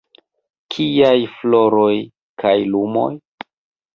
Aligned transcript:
Kiaj 0.75 1.11
floroj 1.33 1.91
kaj 2.45 2.55
lumoj? 2.71 3.09